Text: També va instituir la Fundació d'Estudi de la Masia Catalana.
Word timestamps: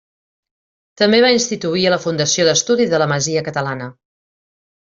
També 1.01 1.19
va 1.25 1.29
instituir 1.35 1.85
la 1.95 2.01
Fundació 2.07 2.47
d'Estudi 2.49 2.89
de 2.95 3.03
la 3.05 3.09
Masia 3.15 3.45
Catalana. 3.51 3.93